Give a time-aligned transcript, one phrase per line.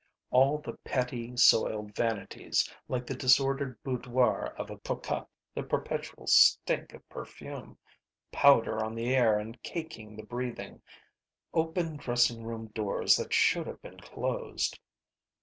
[0.31, 5.27] All the petty soiled vanities, like the disordered boudoir of a cocotte.
[5.53, 7.77] The perpetual stink of perfume.
[8.31, 10.81] Powder on the air and caking the breathing.
[11.53, 14.79] Open dressing room doors that should have been closed.